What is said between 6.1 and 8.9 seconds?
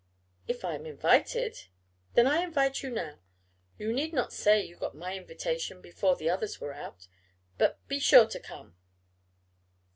the others were out but be sure to come!"